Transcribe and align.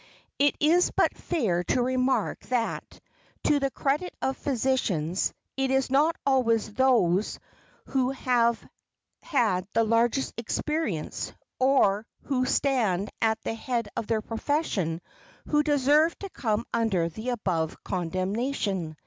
It 0.39 0.55
is 0.59 0.89
but 0.89 1.15
fair 1.15 1.63
to 1.65 1.83
remark 1.83 2.39
that, 2.47 2.99
to 3.43 3.59
the 3.59 3.69
credit 3.69 4.15
of 4.19 4.35
physicians, 4.35 5.31
it 5.57 5.69
is 5.69 5.91
not 5.91 6.15
always 6.25 6.73
those 6.73 7.37
who 7.85 8.09
have 8.09 8.67
had 9.21 9.67
the 9.73 9.83
largest 9.83 10.33
experience, 10.37 11.31
or 11.59 12.07
who 12.23 12.47
stand 12.47 13.11
at 13.21 13.39
the 13.43 13.53
head 13.53 13.89
of 13.95 14.07
their 14.07 14.23
profession 14.23 15.01
who 15.49 15.61
deserve 15.61 16.17
to 16.17 16.31
come 16.31 16.65
under 16.73 17.07
the 17.07 17.29
above 17.29 17.77
condemnation. 17.83 18.97